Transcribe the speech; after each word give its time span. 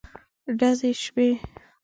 ډزې 0.59 0.91
شوې. 1.03 1.29